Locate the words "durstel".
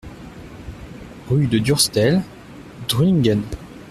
1.59-2.23